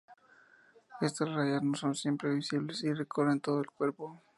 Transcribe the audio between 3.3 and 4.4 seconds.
todo el cuerpo.